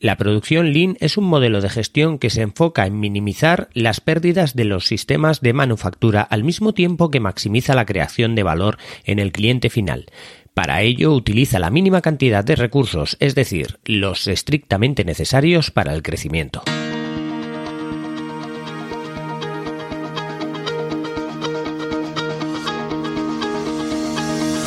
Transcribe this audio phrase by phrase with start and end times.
[0.00, 4.54] La producción Lean es un modelo de gestión que se enfoca en minimizar las pérdidas
[4.54, 9.18] de los sistemas de manufactura al mismo tiempo que maximiza la creación de valor en
[9.18, 10.06] el cliente final.
[10.54, 16.02] Para ello utiliza la mínima cantidad de recursos, es decir, los estrictamente necesarios para el
[16.02, 16.62] crecimiento.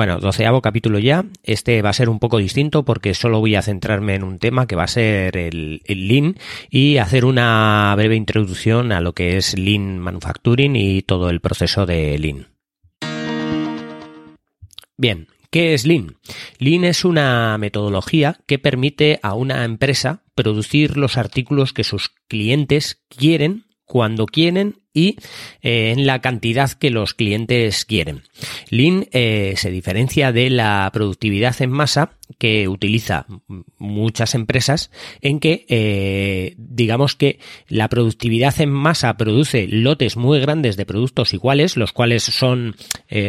[0.00, 1.26] Bueno, doceavo capítulo ya.
[1.42, 4.66] Este va a ser un poco distinto porque solo voy a centrarme en un tema
[4.66, 6.38] que va a ser el, Lean
[6.70, 11.84] y hacer una breve introducción a lo que es Lean Manufacturing y todo el proceso
[11.84, 12.46] de Lean.
[14.96, 16.16] Bien, ¿Qué es Lean?
[16.58, 23.02] Lean es una metodología que permite a una empresa producir los artículos que sus clientes
[23.10, 25.16] quieren, cuando quieren y
[25.62, 28.22] eh, en la cantidad que los clientes quieren.
[28.70, 33.26] Lean eh, se diferencia de la productividad en masa que utiliza
[33.78, 40.76] muchas empresas en que eh, digamos que la productividad en masa produce lotes muy grandes
[40.76, 42.76] de productos iguales, los cuales son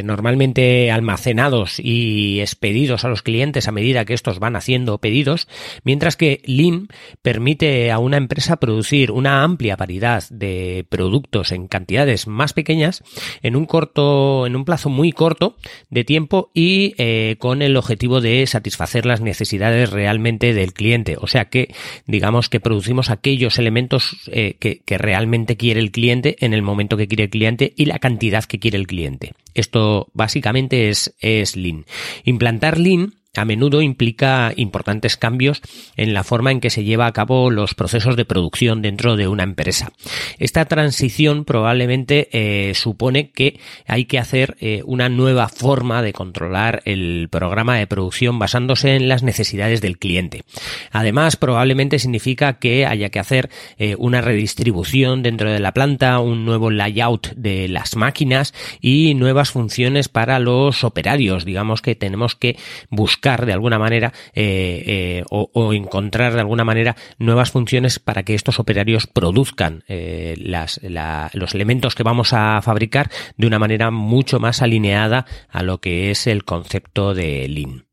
[0.04, 5.48] normalmente almacenados y expedidos a los clientes a medida que estos van haciendo pedidos,
[5.84, 6.88] mientras que Lean
[7.22, 13.04] permite a una empresa producir una amplia variedad de productos en cantidades más pequeñas
[13.42, 15.56] en un corto, en un plazo muy corto
[15.90, 21.16] de tiempo y eh, con el objetivo de satisfacer las necesidades realmente del cliente.
[21.20, 21.74] O sea que
[22.06, 26.98] digamos que producimos aquellos elementos eh, que, que realmente quiere el cliente en el momento
[26.98, 29.34] que quiere el cliente y la cantidad que quiere el cliente.
[29.54, 31.86] Esto básicamente es, es Lean.
[32.24, 35.62] Implantar Lean a menudo implica importantes cambios
[35.96, 39.30] en la forma en que se lleva a cabo los procesos de producción dentro de
[39.30, 39.94] una empresa.
[40.38, 46.82] Esta transición probablemente eh, supone que hay que hacer eh, una nueva forma de controlar
[46.84, 50.44] el programa de producción basándose en las necesidades del cliente.
[50.92, 56.44] Además, probablemente significa que haya que hacer eh, una redistribución dentro de la planta, un
[56.44, 61.46] nuevo layout de las máquinas y nuevas funciones para los operarios.
[61.46, 62.58] Digamos que tenemos que
[62.90, 68.34] buscar de alguna manera eh, eh, o, encontrar de alguna manera nuevas funciones para que
[68.34, 74.62] estos operarios produzcan eh, los elementos que vamos a fabricar de una manera mucho más
[74.62, 77.91] alineada a lo que es el concepto de Lean.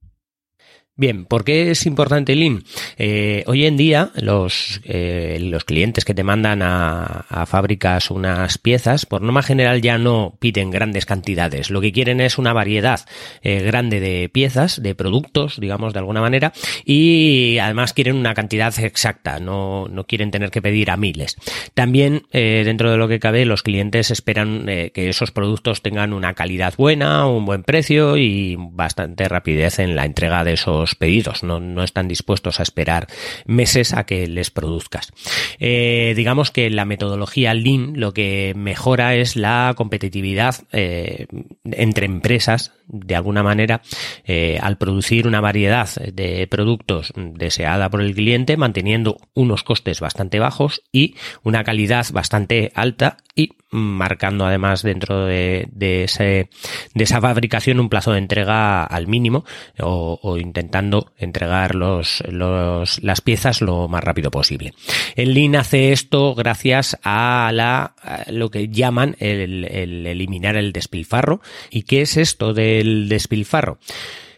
[0.99, 2.65] Bien, ¿por qué es importante Lean?
[2.97, 9.07] Eh, hoy en día los, eh, los clientes que te mandan a, fábricas unas piezas,
[9.07, 11.71] por norma general ya no piden grandes cantidades.
[11.71, 12.99] Lo que quieren es una variedad
[13.43, 16.53] eh, grande de piezas, de productos, digamos de alguna manera,
[16.85, 21.37] y además quieren una cantidad exacta, no, no quieren tener que pedir a miles.
[21.75, 26.35] También eh, dentro de lo que cabe los clientes esperan que esos productos tengan una
[26.35, 31.61] calidad buena, un buen precio y bastante rapidez en la entrega de esos pedidos, no,
[31.61, 33.07] no están dispuestos a esperar
[33.47, 35.13] meses a que les produzcas.
[35.59, 41.27] Eh, digamos que la metodología Lean lo que mejora es la competitividad eh,
[41.65, 43.83] entre empresas, de alguna manera,
[44.25, 50.39] eh, al producir una variedad de productos deseada por el cliente, manteniendo unos costes bastante
[50.39, 56.49] bajos y una calidad bastante alta y marcando además dentro de, de, ese,
[56.95, 59.45] de esa fabricación un plazo de entrega al mínimo
[59.81, 64.75] o, o intentando entregar los, los, las piezas lo más rápido posible.
[65.17, 70.73] El Lean hace esto gracias a la a lo que llaman el, el eliminar el
[70.73, 71.41] despilfarro.
[71.71, 73.79] ¿Y qué es esto del despilfarro?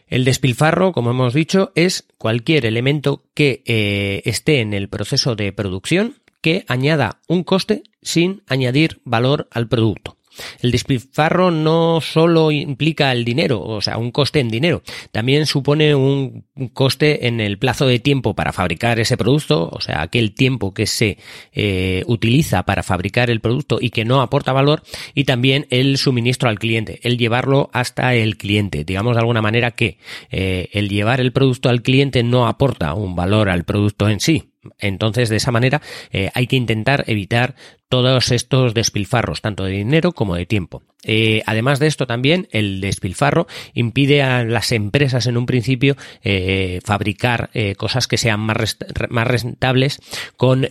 [0.09, 5.53] El despilfarro, como hemos dicho, es cualquier elemento que eh, esté en el proceso de
[5.53, 10.17] producción que añada un coste sin añadir valor al producto.
[10.63, 14.83] El despilfarro no solo implica el dinero, o sea, un coste en dinero,
[15.13, 20.03] también supone un coste en el plazo de tiempo para fabricar ese producto, o sea,
[20.03, 21.19] aquel tiempo que se
[21.53, 24.83] eh, utiliza para fabricar el producto y que no aporta valor,
[25.15, 28.85] y también el suministro al cliente, el llevarlo hasta el cliente.
[28.85, 29.99] Digamos de alguna manera que
[30.31, 34.50] eh, el llevar el producto al cliente no aporta un valor al producto en sí,
[34.79, 35.81] Entonces, de esa manera,
[36.13, 37.55] eh, hay que intentar evitar
[37.89, 40.83] todos estos despilfarros, tanto de dinero como de tiempo.
[41.03, 46.81] Eh, además de esto, también el despilfarro impide a las empresas en un principio eh,
[46.85, 48.77] fabricar cosas que sean más,
[49.09, 50.01] más rentables
[50.37, 50.69] con,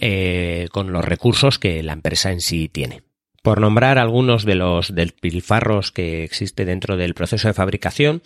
[0.72, 3.02] con los recursos que la empresa en sí tiene.
[3.42, 8.22] Por nombrar algunos de los despilfarros que existe dentro del proceso de fabricación,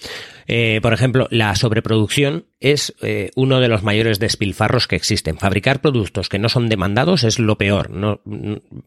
[0.82, 5.38] por ejemplo, la sobreproducción es eh, uno de los mayores despilfarros que existen.
[5.38, 7.90] Fabricar productos que no son demandados es lo peor.
[7.90, 8.22] No,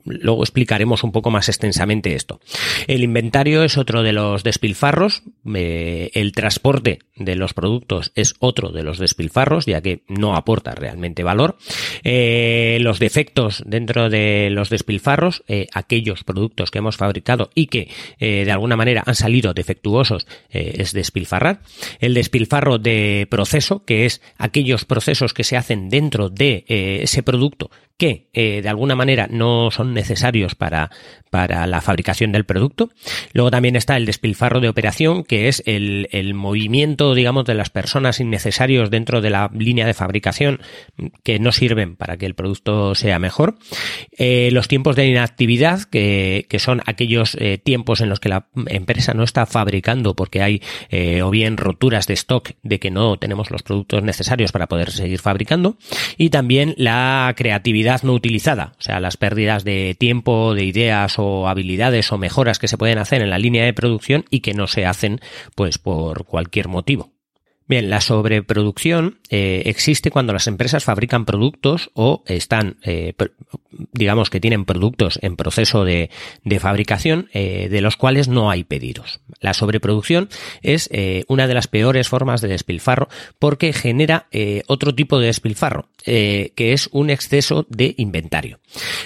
[0.07, 2.41] luego explicaremos un poco más extensamente esto.
[2.87, 5.23] El inventario es otro de los despilfarros.
[5.55, 10.75] Eh, el transporte de los productos es otro de los despilfarros, ya que no aporta
[10.75, 11.59] realmente valor.
[12.03, 15.45] Eh, los defectos dentro de los despilfarros,
[15.75, 21.61] aquellos productos que hemos fabricado y que de alguna manera han salido defectuosos, es despilfarrar.
[22.01, 23.27] El despilfarro de
[23.67, 28.61] proceso que es aquellos procesos que se hacen dentro de eh, ese producto que eh,
[28.61, 30.91] de alguna manera no son necesarios para,
[31.31, 32.91] para la fabricación del producto.
[33.33, 37.71] Luego también está el despilfarro de operación, que es el, el movimiento, digamos, de las
[37.71, 40.61] personas innecesarios dentro de la línea de fabricación
[41.23, 43.57] que no sirven para que el producto sea mejor.
[44.19, 49.15] Eh, los tiempos de inactividad, que, que son aquellos tiempos en los que la empresa
[49.15, 50.61] no está fabricando porque hay
[51.23, 55.21] o bien roturas de stock de que no tenemos los productos necesarios para poder seguir
[55.21, 55.77] fabricando.
[56.17, 61.49] Y también la creatividad no utilizada, o sea, las pérdidas de tiempo, de ideas o
[61.49, 64.67] habilidades o mejoras que se pueden hacer en la línea de producción y que no
[64.67, 65.21] se hacen
[65.55, 67.16] pues por cualquier motivo.
[67.69, 73.13] Bien, la sobreproducción eh, existe cuando las empresas fabrican productos o están, eh,
[73.93, 76.11] digamos que tienen productos en proceso de,
[76.61, 79.21] fabricación eh, de los cuales no hay pedidos.
[79.41, 80.29] La sobreproducción
[80.63, 80.89] es
[81.27, 83.09] una de las peores formas de despilfarro
[83.39, 84.29] porque genera
[84.67, 88.61] otro tipo de despilfarro, que es un exceso de inventario.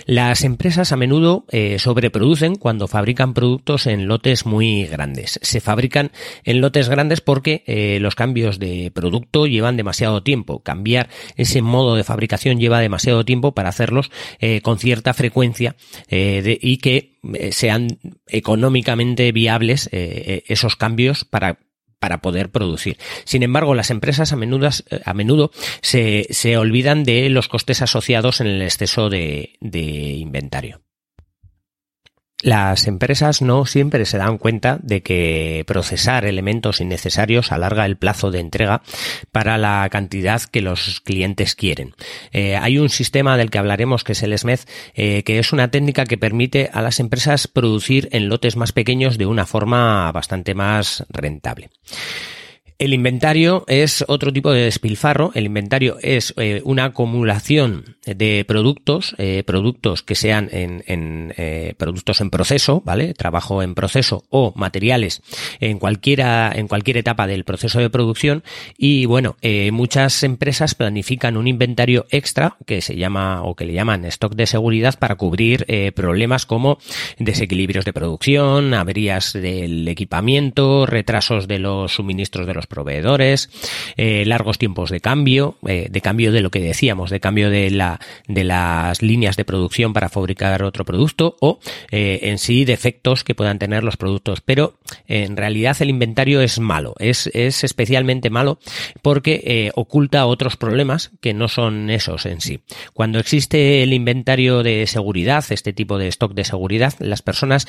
[0.06, 1.46] Las empresas a menudo
[1.78, 5.38] sobreproducen cuando fabrican productos en lotes muy grandes.
[5.42, 6.12] Se fabrican
[6.44, 10.62] en lotes grandes porque los cambios de producto llevan demasiado tiempo.
[10.62, 15.76] Cambiar ese modo de fabricación lleva demasiado tiempo para hacerlos eh, con cierta frecuencia
[16.08, 21.58] eh, y que eh, sean económicamente viables esos cambios para
[22.00, 22.98] para poder producir.
[23.24, 24.68] Sin embargo, las empresas a menudo,
[25.04, 25.52] a menudo
[25.82, 30.80] se, se olvidan de los costes asociados en el exceso de inventario.
[32.42, 38.30] Las empresas no siempre se dan cuenta de que procesar elementos innecesarios alarga el plazo
[38.30, 38.82] de entrega
[39.30, 41.94] para la cantidad que los clientes quieren.
[42.32, 44.60] Eh, hay un sistema del que hablaremos que es el SMED,
[44.94, 49.18] eh, que es una técnica que permite a las empresas producir en lotes más pequeños
[49.18, 51.70] de una forma bastante más rentable.
[52.80, 55.32] El inventario es otro tipo de despilfarro.
[55.34, 61.74] El inventario es eh, una acumulación de productos, eh, productos que sean en, en eh,
[61.76, 63.12] productos en proceso, ¿vale?
[63.12, 65.20] Trabajo en proceso o materiales
[65.60, 68.44] en cualquiera, en cualquier etapa del proceso de producción.
[68.78, 69.36] Y bueno,
[69.72, 74.46] muchas empresas planifican un inventario extra que se llama o que le llaman stock de
[74.46, 76.78] seguridad para cubrir problemas como
[77.18, 83.50] desequilibrios de producción, averías del equipamiento, retrasos de los suministros de los proveedores,
[83.98, 87.70] eh, largos tiempos de cambio, eh, de cambio de lo que decíamos, de cambio de
[87.70, 91.58] la de las líneas de producción para fabricar otro producto o
[91.90, 94.40] eh, en sí defectos que puedan tener los productos.
[94.40, 98.58] Pero en realidad el inventario es malo, es, es especialmente malo
[99.02, 102.60] porque oculta otros problemas que no son esos en sí.
[102.94, 107.66] Cuando existe el inventario de seguridad, este tipo de stock de seguridad, las personas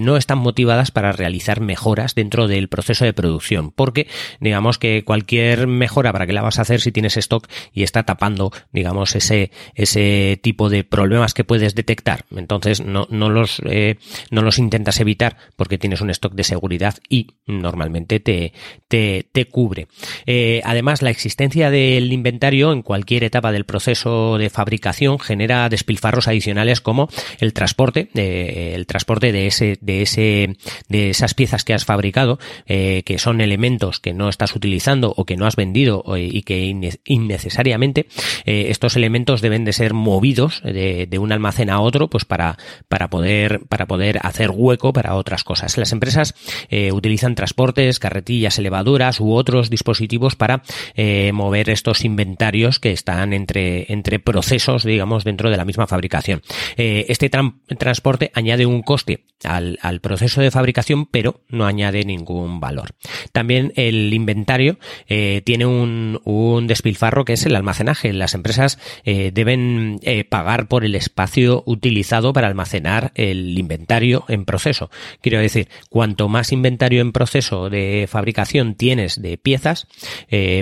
[0.00, 4.08] no están motivadas para realizar mejoras dentro del proceso de producción porque
[4.40, 8.02] digamos que cualquier mejora para que la vas a hacer si tienes stock y está
[8.04, 12.24] tapando, digamos, ese, ese tipo de problemas que puedes detectar.
[12.34, 13.96] Entonces no, no los, eh,
[14.30, 18.52] no los intentas evitar porque tienes un stock de seguridad y normalmente te,
[18.88, 19.88] te, te cubre.
[20.26, 26.28] Eh, además, la existencia del inventario en cualquier etapa del proceso de fabricación genera despilfarros
[26.28, 30.56] adicionales como el transporte, eh, el transporte de ese, de ese,
[30.88, 35.36] de esas piezas que has fabricado, que son elementos que no estás utilizando o que
[35.36, 36.74] no has vendido y que
[37.04, 38.06] innecesariamente
[38.44, 42.56] eh, estos elementos deben de ser movidos de, un almacén a otro pues para,
[42.88, 45.76] para poder para poder hacer hueco para otras cosas.
[45.76, 46.34] Las empresas
[46.70, 50.62] eh, utilizan transportes, carretillas elevadoras u otros dispositivos para
[50.94, 56.42] eh, mover estos inventarios que están entre, entre procesos, digamos, dentro de la misma fabricación.
[56.76, 57.30] este
[57.78, 62.94] transporte añade un coste al, al proceso de fabricación, pero no añade ningún valor.
[63.32, 66.20] También el inventario eh, tiene un,
[66.66, 68.12] despilfarro que es el almacenaje.
[68.12, 74.44] Las empresas eh, deben eh, pagar por el espacio utilizado para almacenar el inventario en
[74.44, 74.90] proceso.
[75.20, 79.86] Quiero decir, cuanto más inventario en proceso de fabricación tienes de piezas,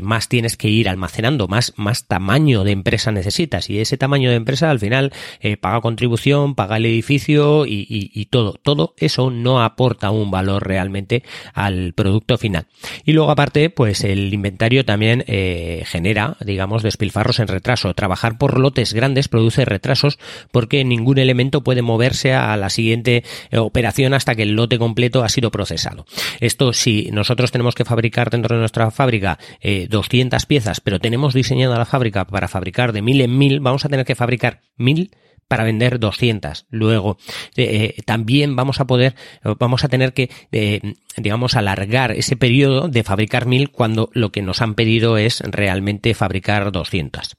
[0.02, 1.72] más tienes que ir almacenando, más,
[2.06, 3.70] tamaño de empresa necesitas.
[3.70, 5.12] Y ese tamaño de empresa al final
[5.60, 8.54] paga contribución, paga el edificio y, y, y todo.
[8.62, 11.22] Todo eso no aporta un valor realmente
[11.54, 12.66] al producto final.
[13.04, 17.94] Y luego aparte, pues el inventario también eh, genera, digamos, despilfarros en retraso.
[17.94, 20.18] Trabajar por lotes grandes produce retrasos
[20.50, 25.22] porque ningún elemento puede moverse a la siguiente eh, operación hasta que el lote completo
[25.22, 26.04] ha sido procesado.
[26.40, 31.32] Esto si nosotros tenemos que fabricar dentro de nuestra fábrica eh, 200 piezas, pero tenemos
[31.32, 35.12] diseñada la fábrica para fabricar de mil en mil, vamos a tener que fabricar mil
[35.48, 36.66] para vender 200.
[36.70, 37.16] Luego,
[37.56, 39.14] eh, también vamos a poder,
[39.58, 40.80] vamos a tener que, eh,
[41.16, 46.14] digamos, alargar ese periodo de fabricar 1000 cuando lo que nos han pedido es realmente
[46.14, 47.36] fabricar 200.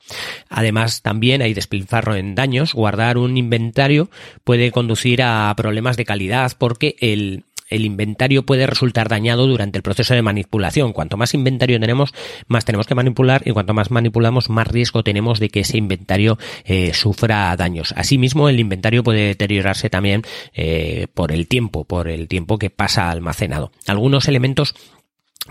[0.50, 2.74] Además, también hay despilfarro en daños.
[2.74, 4.10] Guardar un inventario
[4.44, 9.84] puede conducir a problemas de calidad porque el, el inventario puede resultar dañado durante el
[9.84, 10.94] proceso de manipulación.
[10.94, 12.14] Cuanto más inventario tenemos,
[12.48, 16.38] más tenemos que manipular y cuanto más manipulamos, más riesgo tenemos de que ese inventario
[16.66, 17.94] eh, sufra daños.
[17.96, 20.24] Asimismo, el inventario puede deteriorarse también
[20.54, 23.72] eh, por el tiempo, por el tiempo que pasa almacenado.
[23.88, 24.76] Algunos elementos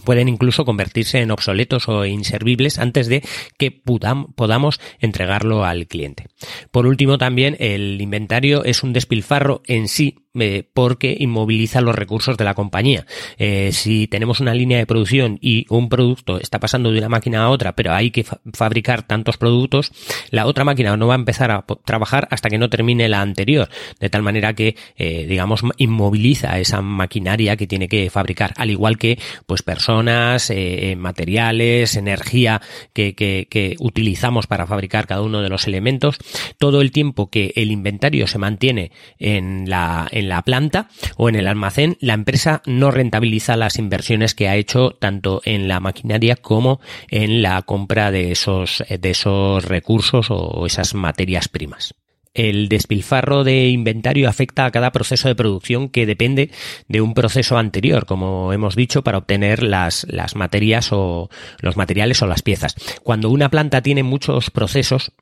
[0.05, 3.23] pueden incluso convertirse en obsoletos o inservibles antes de
[3.57, 6.27] que podamos entregarlo al cliente.
[6.71, 12.37] Por último, también el inventario es un despilfarro en sí eh, porque inmoviliza los recursos
[12.37, 13.07] de la compañía.
[13.38, 17.45] Eh, si tenemos una línea de producción y un producto está pasando de una máquina
[17.45, 19.92] a otra, pero hay que fa fabricar tantos productos,
[20.30, 23.68] la otra máquina no va a empezar a trabajar hasta que no termine la anterior,
[24.00, 28.99] de tal manera que, eh, digamos, inmoviliza esa maquinaria que tiene que fabricar, al igual
[28.99, 30.52] que, pues, personas,
[30.97, 32.61] materiales, energía
[32.92, 36.18] que, utilizamos para fabricar cada uno de los elementos,
[36.59, 41.49] todo el tiempo que el inventario se mantiene en la, la planta o en el
[41.49, 46.80] almacén, la empresa no rentabiliza las inversiones que ha hecho tanto en la maquinaria como
[47.08, 51.94] en la compra de esos, de esos recursos o esas materias primas
[52.38, 56.50] el despilfarro de inventario afecta a cada proceso de producción que depende
[56.87, 61.30] de un proceso anterior, como hemos dicho, para obtener las, las materias o
[61.61, 62.76] los materiales o las piezas.
[63.02, 65.12] Cuando una planta tiene muchos procesos,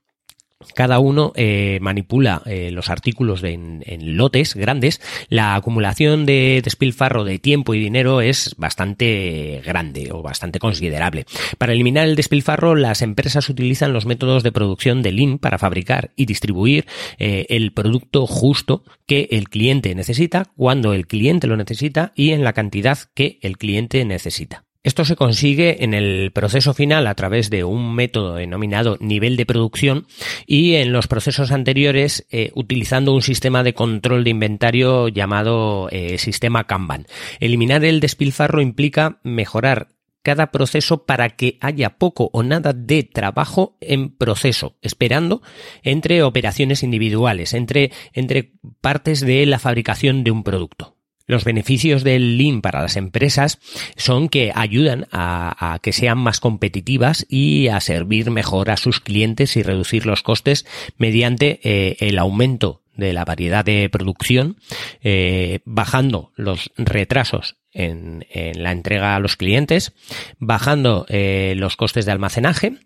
[0.75, 3.83] cada uno eh, manipula eh, los artículos en,
[4.17, 10.59] lotes grandes, la acumulación de despilfarro de tiempo y dinero es bastante grande o bastante
[10.59, 11.27] considerable.
[11.59, 16.13] Para eliminar el despilfarro, las empresas utilizan los métodos de producción de Lean para fabricar
[16.17, 16.87] y distribuir
[17.19, 22.45] eh, el producto justo que el cliente necesita, cuando el cliente lo necesita y en
[22.45, 24.66] la cantidad que el cliente necesita.
[24.87, 29.45] Esto se consigue en el proceso final a través de un método denominado nivel de
[29.45, 30.07] producción
[30.47, 36.19] y en los procesos anteriores eh, utilizando un sistema de control de inventario llamado eh,
[36.19, 37.09] sistema Kanban.
[37.41, 39.89] Eliminar el despilfarro implica mejorar
[40.23, 45.43] cada proceso para que haya poco o nada de trabajo en proceso, esperando
[45.83, 50.96] entre operaciones individuales, entre, entre partes de la fabricación de un producto.
[51.27, 53.59] Los beneficios del Lean para las empresas
[53.97, 59.57] son que ayudan a, que sean más competitivas y a servir mejor a sus clientes
[59.57, 60.67] y reducir los costes
[60.99, 64.57] mediante eh, el aumento de la variedad de producción,
[65.03, 69.93] eh, bajando los retrasos en, la entrega a los clientes,
[70.39, 72.79] bajando eh, los costes de almacenaje,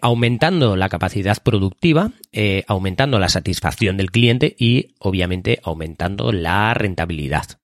[0.00, 2.12] aumentando la capacidad productiva,
[2.68, 7.61] aumentando la satisfacción del cliente y obviamente aumentando la rentabilidad.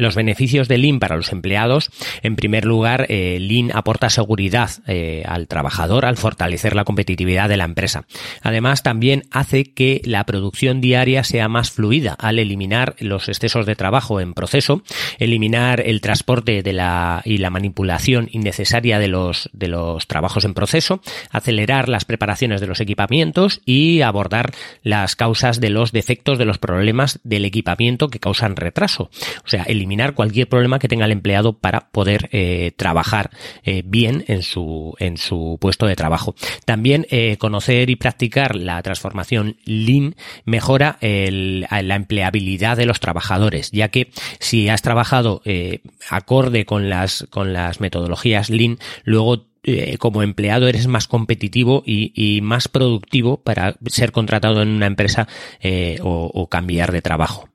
[0.00, 1.90] Los beneficios de Lean para los empleados,
[2.22, 7.58] en primer lugar, eh, Lean aporta seguridad eh, al trabajador al fortalecer la competitividad de
[7.58, 8.06] la empresa.
[8.40, 13.76] Además, también hace que la producción diaria sea más fluida al eliminar los excesos de
[13.76, 14.82] trabajo en proceso,
[15.18, 20.54] eliminar el transporte de la, y la manipulación innecesaria de los, de los trabajos en
[20.54, 24.52] proceso, acelerar las preparaciones de los equipamientos y abordar
[24.82, 29.10] las causas de los defectos de los problemas del equipamiento que causan retraso.
[29.44, 33.30] O sea, eliminar eliminar cualquier problema que tenga el empleado para poder eh, trabajar
[33.64, 36.36] eh, bien en su, en su puesto de trabajo.
[36.64, 43.88] También eh, conocer y practicar la transformación Lean mejora la empleabilidad de los trabajadores, ya
[43.88, 45.42] que si has trabajado
[46.08, 49.46] acorde con las, con las metodologías Lean, luego
[49.98, 55.26] como empleado eres más competitivo y, más productivo para ser contratado en una empresa
[56.02, 57.49] o cambiar de trabajo.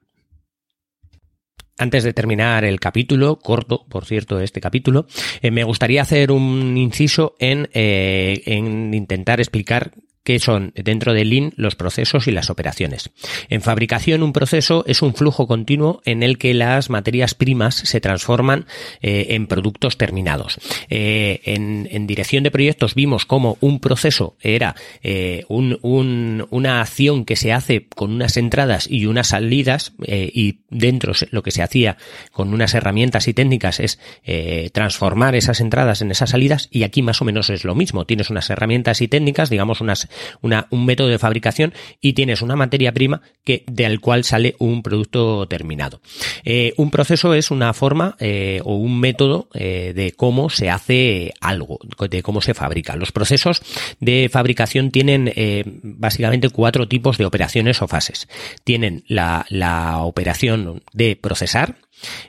[1.77, 5.07] Antes de terminar el capítulo, corto, por cierto, este capítulo,
[5.41, 9.91] eh, me gustaría hacer un inciso en, eh, en intentar explicar
[10.25, 13.11] que son dentro de Lean los procesos y las operaciones.
[13.47, 18.01] En fabricación, un proceso es un flujo continuo en el que las materias primas se
[18.01, 18.65] transforman
[19.01, 20.57] eh, en productos terminados.
[20.89, 27.53] Eh, en, dirección de proyectos vimos cómo un proceso era eh, una acción que se
[27.53, 31.97] hace con unas entradas y unas salidas y dentro lo que se hacía
[32.31, 33.99] con unas herramientas y técnicas es
[34.71, 38.05] transformar esas entradas en esas salidas y aquí más o menos es lo mismo.
[38.05, 40.07] Tienes unas herramientas y técnicas, digamos unas
[40.41, 45.47] un método de fabricación y tienes una materia prima que, del cual sale un producto
[45.47, 46.01] terminado.
[46.43, 51.33] Eh, un proceso es una forma eh, o un método eh, de cómo se hace
[51.41, 51.79] algo,
[52.09, 52.95] de cómo se fabrica.
[52.95, 53.61] Los procesos
[53.99, 55.31] de fabricación tienen
[55.83, 58.27] básicamente cuatro tipos de operaciones o fases.
[58.63, 61.77] Tienen la, la operación de procesar,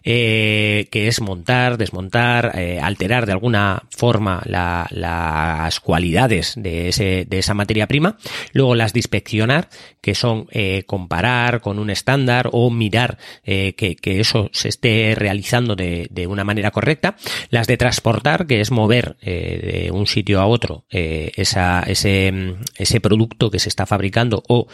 [0.04, 7.38] eh, que es montar, desmontar, eh, alterar de alguna forma las cualidades de, ese, de
[7.38, 8.16] esa materia prima,
[8.52, 9.68] luego las de inspeccionar,
[10.00, 16.06] que son eh, comparar con un estándar o mirar que, eso se esté realizando de,
[16.10, 17.16] de, una manera correcta,
[17.50, 23.50] las de transportar, que es mover de un sitio a otro esa, ese, ese producto
[23.50, 24.68] que se está fabricando o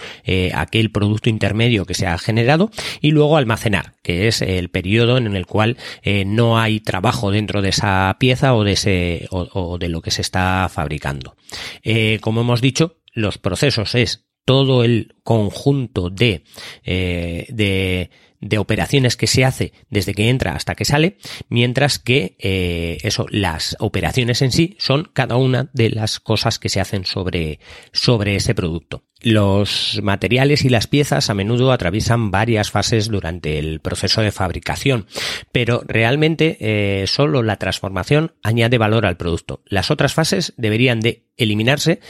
[0.54, 5.37] aquel producto intermedio que se ha generado, y luego almacenar, que es el periodo en
[5.37, 9.88] el cual eh, no hay trabajo dentro de esa pieza o de ese o, de
[9.88, 11.34] lo que se está fabricando.
[11.82, 16.44] Eh, como hemos dicho, los procesos es todo el conjunto de,
[16.84, 18.11] eh, de
[18.42, 21.16] de operaciones que se hace desde que entra hasta que sale,
[21.49, 26.68] mientras que eh, eso, las operaciones en sí son cada una de las cosas que
[26.68, 27.61] se hacen sobre,
[27.92, 29.04] sobre ese producto.
[29.22, 35.06] Los materiales y las piezas a menudo atraviesan varias fases durante el proceso de fabricación,
[35.52, 39.62] pero realmente eh, solo la transformación añade valor al producto.
[39.66, 42.00] Las otras fases deberían de eliminarse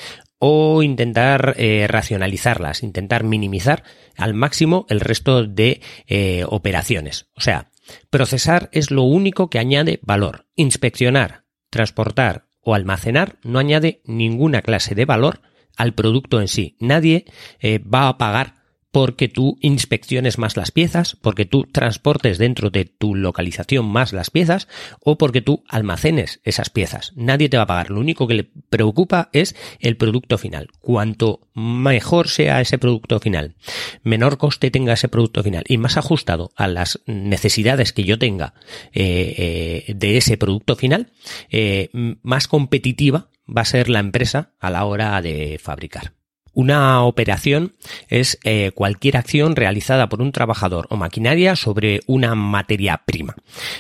[0.45, 3.85] o intentar eh, racionalizarlas, intentar minimizar
[4.17, 7.29] al máximo el resto de eh, operaciones.
[7.37, 7.71] O sea,
[8.11, 10.49] procesar es lo único que añade valor.
[10.57, 15.43] Inspeccionar, transportar o almacenar no añade ninguna clase de valor
[15.77, 16.77] al producto en sí.
[16.81, 17.25] Nadie
[17.61, 18.62] eh, va a pagar
[18.93, 24.31] porque tú inspecciones más las piezas, porque tú transportes dentro de tu localización más las
[24.31, 24.69] piezas
[25.01, 27.13] o porque tú almacenes esas piezas.
[27.17, 27.91] Nadie te va a pagar.
[27.91, 30.69] Lo único que le preocupa es el producto final.
[30.81, 33.57] Cuanto mejor sea ese producto final,
[34.03, 38.55] menor coste tenga ese producto final y más ajustado a las necesidades que yo tenga
[38.93, 41.13] eh, eh, de ese producto final,
[41.51, 41.89] eh,
[42.23, 46.13] más competitiva va a ser la empresa a la hora de fabricar.
[46.55, 47.75] Una operación
[48.09, 53.35] es eh, cualquier acción realizada por un trabajador o maquinaria sobre una materia prima.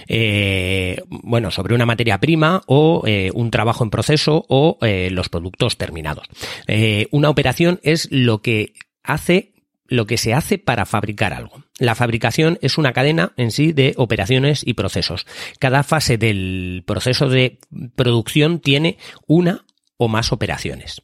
[0.08, 5.76] Eh, bueno, sobre una materia prima o eh, un trabajo en proceso o los productos
[5.76, 6.26] terminados.
[7.10, 9.52] una operación es lo que hace
[9.86, 11.64] lo que se hace para fabricar algo.
[11.78, 15.26] La fabricación es una cadena en sí de operaciones y procesos.
[15.58, 17.58] Cada fase del proceso de
[17.94, 19.66] producción tiene una
[19.98, 21.02] o más operaciones.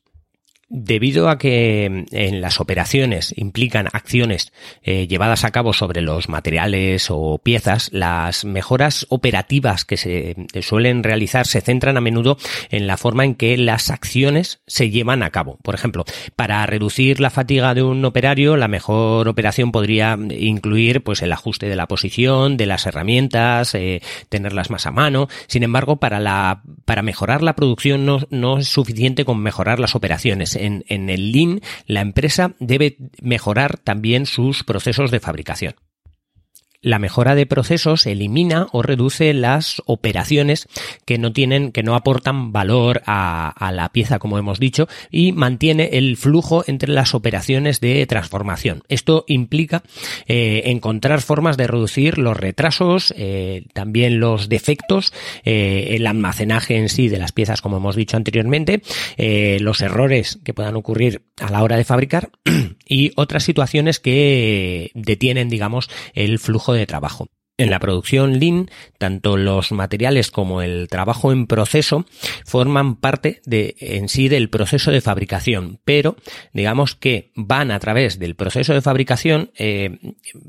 [0.71, 4.53] Debido a que mm, en las operaciones implican acciones
[4.83, 10.63] eh, llevadas a cabo sobre los materiales o piezas, las mejoras operativas que se eh,
[10.63, 12.37] suelen realizar se centran a menudo
[12.69, 15.57] en la forma en que las acciones se llevan a cabo.
[15.63, 16.05] Por ejemplo,
[16.37, 21.71] para reducir la fatiga de un operario, la mejor operación podría incluir pues el ajuste
[21.71, 25.29] de la posición, de las herramientas, eh, tenerlas más a mano.
[25.47, 29.95] Sin embargo, para la para mejorar la producción no, no es suficiente con mejorar las
[29.95, 35.75] operaciones en, el Lean, la empresa debe mejorar también sus procesos de fabricación.
[36.81, 40.69] La mejora de procesos elimina o reduce las operaciones
[41.07, 45.91] que no tienen, que no aportan valor a, la pieza, como hemos dicho, y mantiene
[45.95, 48.85] el flujo entre las operaciones de transformación.
[48.89, 49.83] Esto implica
[50.29, 55.13] eh, encontrar formas de reducir los retrasos, eh, también los defectos,
[55.45, 58.83] eh, el almacenaje en sí de las piezas, como hemos dicho anteriormente,
[59.19, 62.31] los errores que puedan ocurrir a la hora de fabricar
[62.87, 67.29] y otras situaciones que detienen, digamos, el flujo de trabajo.
[67.61, 72.07] En la producción Lean, tanto los materiales como el trabajo en proceso
[72.47, 76.15] forman parte de, en sí del proceso de fabricación, pero
[76.53, 79.99] digamos que van a través del proceso de fabricación eh,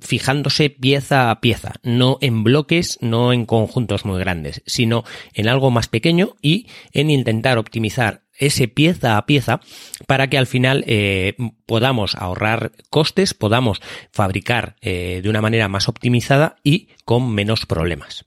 [0.01, 5.03] fijándose pieza a pieza, no en bloques, no en conjuntos muy grandes, sino
[5.33, 9.61] en algo más pequeño y en intentar optimizar ese pieza a pieza
[10.09, 11.35] para que al final eh,
[11.67, 13.79] podamos ahorrar costes, podamos
[14.11, 18.25] fabricar eh, de una manera más optimizada y con menos problemas.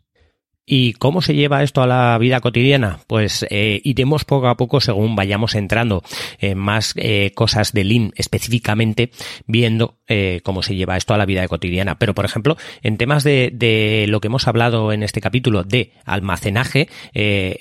[0.65, 3.01] ¿Y cómo se lleva esto a la vida cotidiana?
[3.09, 6.05] Pues eh, iremos poco a poco según vayamos entrando
[6.39, 9.11] en más eh, cosas de Lean específicamente,
[9.47, 11.99] viendo eh, cómo se lleva esto a la vida cotidiana.
[11.99, 15.95] Pero, por ejemplo, en temas de, de lo que hemos hablado en este capítulo de
[16.05, 16.89] almacenaje,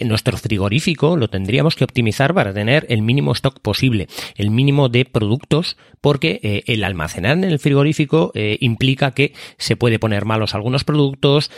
[0.01, 5.05] nuestro frigorífico lo tendríamos que optimizar para tener el mínimo stock posible, el mínimo de
[5.05, 11.51] productos, porque el almacenar en el frigorífico implica que se puede poner malos algunos productos,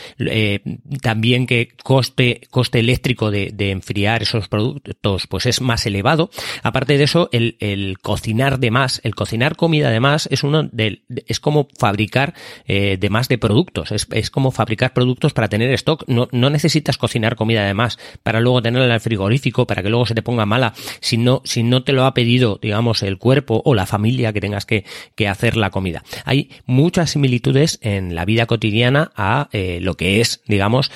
[1.01, 6.29] también que coste, coste eléctrico de, enfriar esos productos pues es más elevado.
[6.61, 11.03] Aparte de eso, el, cocinar de más, el cocinar comida de más es uno de,
[11.27, 12.33] es como fabricar
[12.67, 16.03] eh, de más de productos, es, como fabricar productos para tener stock.
[16.07, 19.89] No, no necesitas cocinar comida de más para luego tenerla en el frigorífico, para que
[19.89, 23.17] luego se te ponga mala, si no, si no te lo ha pedido, digamos, el
[23.17, 26.03] cuerpo o la familia que tengas que, que hacer la comida.
[26.25, 30.91] Hay muchas similitudes en la vida cotidiana a eh, lo que es, digamos,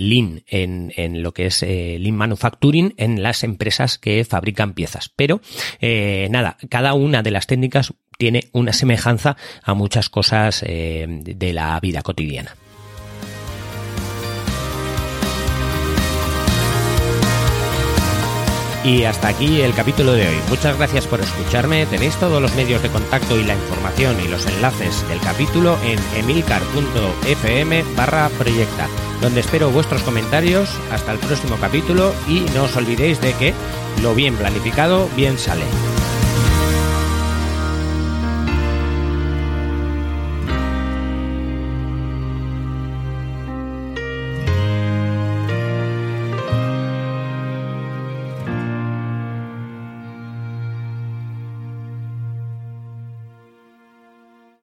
[0.00, 5.10] Lean en, en, lo que es eh, Lean Manufacturing en las empresas que fabrican piezas.
[5.14, 5.40] Pero
[5.80, 11.52] eh, nada, cada una de las técnicas tiene una semejanza a muchas cosas eh, de
[11.52, 12.54] la vida cotidiana.
[18.84, 20.36] Y hasta aquí el capítulo de hoy.
[20.48, 21.86] Muchas gracias por escucharme.
[21.86, 25.98] Tenéis todos los medios de contacto y la información y los enlaces del capítulo en
[26.18, 28.88] emilcar.fm barra proyecta,
[29.22, 30.68] donde espero vuestros comentarios.
[30.90, 33.54] Hasta el próximo capítulo y no os olvidéis de que
[34.02, 35.64] lo bien planificado bien sale.